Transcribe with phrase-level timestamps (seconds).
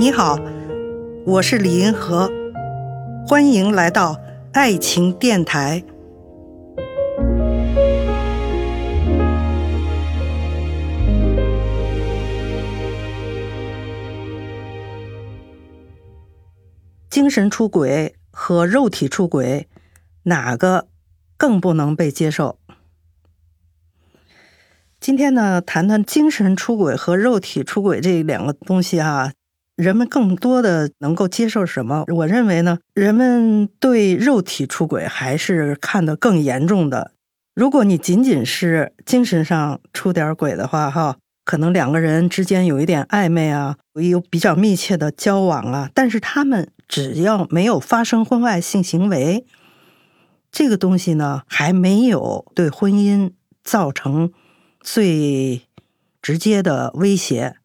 [0.00, 0.38] 你好，
[1.26, 2.30] 我是李银河，
[3.26, 4.16] 欢迎来到
[4.52, 5.82] 爱情电台。
[17.10, 19.68] 精神出轨和肉体出轨，
[20.22, 20.86] 哪个
[21.36, 22.60] 更不能被接受？
[25.00, 29.32] 今天呢，谈谈精神出轨和肉体出轨这两个东西哈。
[29.78, 32.02] 人们更多的能够接受什么？
[32.08, 37.12] 我认为呢，人们对肉体出轨还是看得更严重的。
[37.54, 49.46] 如果你仅仅是精神上出点轨的话，哈，可能两个人之间有一点暧昧啊，有比较密切的交往啊，但是他们只要没有发生婚外性行为，
[50.50, 53.30] 这个东西呢，还没有对婚姻
[53.62, 54.32] 造成
[54.80, 55.62] 最
[56.20, 57.57] 直接的威胁。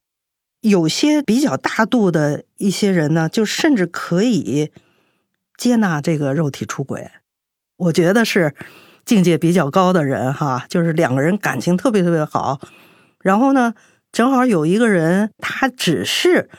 [0.64, 4.72] 有些比较大度的一些人呢，就甚至可以
[5.58, 7.12] 接纳这个肉体出轨。
[7.76, 8.56] 我觉得是
[9.04, 12.62] 境界比较高的人哈，就是两个人感情特别特别好，
[13.20, 13.74] 然后呢，
[14.14, 16.50] 正好有一个人他只是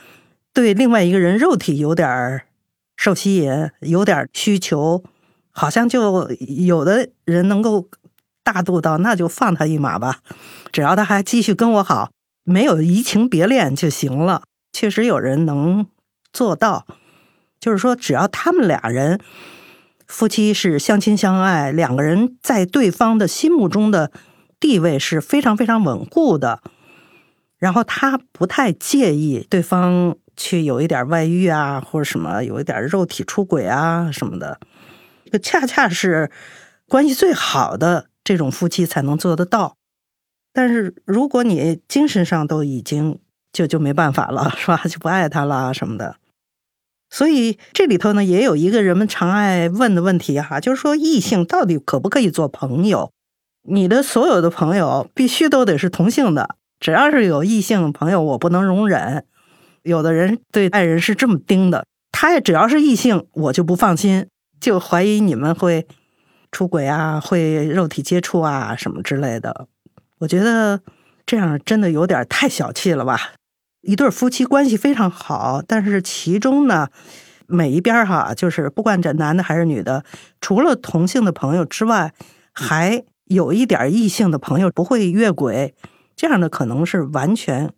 [0.53, 2.43] 对另外一个人肉体有点
[2.95, 5.03] 受吸引，有点需求，
[5.49, 7.89] 好像就有的人能够
[8.43, 10.19] 大度到那就放他一马吧，
[10.71, 12.11] 只要他还继续跟我好。
[12.45, 15.87] 没有移情别恋就行了，确实有人能
[16.31, 16.87] 做到。
[17.59, 19.19] 就是说，只要他们俩人
[20.05, 24.11] 夫妻是相亲相爱，两个人在对方的心目中的
[24.59, 26.61] 地位是非常非常稳固的，
[27.57, 34.59] 然后他不太介意对方去有一点外遇啊，或者什么有一点肉体出轨啊什么的，
[35.31, 36.29] 这恰恰是
[36.87, 39.77] 关系最好的这种夫妻才能做得到。
[40.55, 43.19] 但是如果你精神上都已经
[43.51, 44.81] 就就没办法了， 是吧？
[44.89, 46.15] 就不爱他了什么的。
[47.09, 53.11] 所以这里头呢，也有一个人们常爱问的问题哈，就是说异性到底可不可以做朋友？
[53.67, 59.25] 你的所有的朋友必须都得是同性的，只要是有异性朋友，我不能容忍。
[59.83, 64.27] 有的人对爱人是这么盯的，他也只要是异性，我就不放心，
[64.61, 65.85] 就怀疑你们会
[66.49, 69.67] 出轨啊，会肉体接触啊什么之类的。
[70.19, 70.81] 我觉得
[71.25, 73.33] 这样真的有点太小气了吧？
[73.81, 76.87] 一对夫妻关系非常好，但是其中呢，
[77.47, 80.03] 每一边哈，就是不管这男的还是女的，
[80.41, 82.13] 除了同性的朋友之外，
[82.51, 85.75] 还有一点异性的朋友不会越轨，
[86.15, 87.71] 这样的可能是完全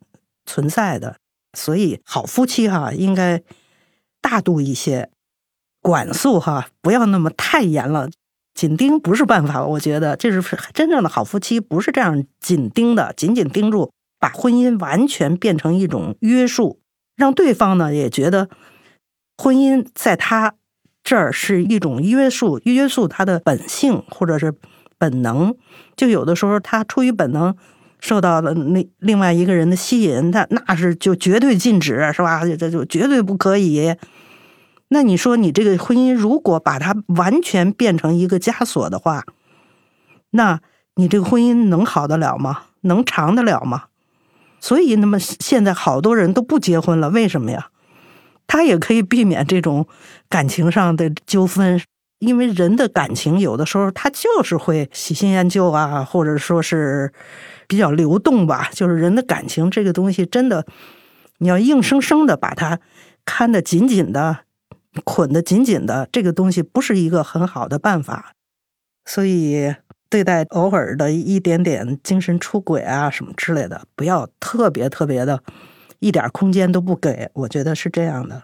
[0.45, 1.17] 存在的。
[1.57, 3.41] 所以好夫妻哈，应该
[4.21, 5.09] 大度一些，
[5.81, 8.09] 管束哈，不要那么太严了。
[8.57, 16.79] 紧盯不是办法，我觉得这是真正的好夫妻，不是这样紧盯的，紧紧盯住，把婚姻完全变成一种约束，
[17.15, 18.49] 让对方呢也觉得
[19.37, 20.55] 婚姻在他
[21.03, 24.55] 这儿是一种约束，约束他的本性或者是
[24.97, 25.55] 本能。
[25.95, 27.55] 就有的时候他出于本能
[27.99, 32.43] 受到了那另外一个人的吸引，他那是就绝对禁止，是吧？
[32.57, 33.95] 这就绝对不可以。
[34.89, 39.25] 那你说，你这个婚姻如果把它完全变成一个枷锁的话，
[40.31, 40.61] 那
[40.95, 42.63] 你这个婚姻能好得了吗？
[42.81, 43.85] 能长得了吗？
[44.59, 47.69] 所以，那么现在好多人都不结婚了，为什么呀？
[48.47, 49.85] 他也可以避免这种
[50.29, 51.81] 感情上的纠纷，
[52.19, 57.11] 因为人的感情有的时候他就是会喜新厌旧啊，或者说是
[57.67, 58.69] 比较流动吧。
[58.71, 60.65] 就是人的感情这个东西，真的
[61.39, 62.79] 你要硬生生的把它
[63.25, 64.46] 看得紧紧的。
[65.03, 68.33] 捆得紧紧的这个东西不是一个很好的办法，
[69.05, 69.75] 所以
[70.09, 75.43] 对待偶尔的一点点精神出轨啊什么之类的，不要特别特别的，
[75.99, 77.29] 一点空间都不给。
[77.33, 78.43] 我觉得是这样的。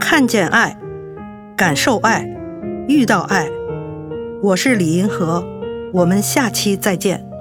[0.00, 0.78] 看见爱，
[1.56, 2.26] 感受爱，
[2.86, 3.48] 遇到爱，
[4.42, 5.42] 我是李银河，
[5.94, 7.31] 我们下期再见。